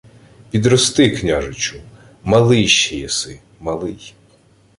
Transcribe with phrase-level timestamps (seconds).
[0.51, 1.81] —Підрости, княжичу,
[2.23, 4.13] малий ще єси, малий...